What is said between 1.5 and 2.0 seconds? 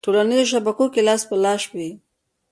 شوې